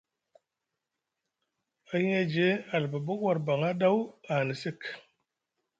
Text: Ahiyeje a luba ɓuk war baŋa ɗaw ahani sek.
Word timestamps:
Ahiyeje 1.93 2.47
a 2.73 2.75
luba 2.81 2.97
ɓuk 3.05 3.19
war 3.25 3.37
baŋa 3.45 3.69
ɗaw 3.79 3.97
ahani 4.31 4.55
sek. 4.61 4.79